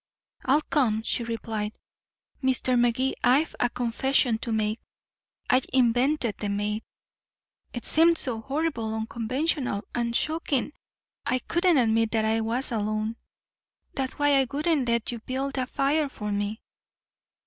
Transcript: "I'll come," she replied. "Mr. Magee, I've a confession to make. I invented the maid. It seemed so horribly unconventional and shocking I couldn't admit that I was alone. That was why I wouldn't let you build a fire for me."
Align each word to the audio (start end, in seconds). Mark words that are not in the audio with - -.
"I'll 0.43 0.63
come," 0.63 1.03
she 1.03 1.23
replied. 1.23 1.77
"Mr. 2.41 2.75
Magee, 2.75 3.13
I've 3.23 3.55
a 3.59 3.69
confession 3.69 4.39
to 4.39 4.51
make. 4.51 4.79
I 5.47 5.61
invented 5.73 6.39
the 6.39 6.49
maid. 6.49 6.81
It 7.71 7.85
seemed 7.85 8.17
so 8.17 8.41
horribly 8.41 8.95
unconventional 8.95 9.83
and 9.93 10.15
shocking 10.15 10.73
I 11.23 11.37
couldn't 11.37 11.77
admit 11.77 12.09
that 12.13 12.25
I 12.25 12.41
was 12.41 12.71
alone. 12.71 13.17
That 13.93 14.09
was 14.09 14.13
why 14.13 14.41
I 14.41 14.47
wouldn't 14.51 14.87
let 14.89 15.11
you 15.11 15.19
build 15.19 15.59
a 15.59 15.67
fire 15.67 16.09
for 16.09 16.31
me." 16.31 16.63